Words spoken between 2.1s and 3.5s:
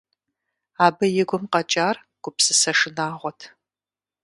гупсысэ шынагъуэт.